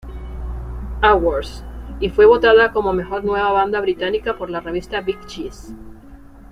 [1.03, 1.63] Awards
[1.99, 5.75] y fue votada como mejor nueva banda británica por la revista Big Cheese.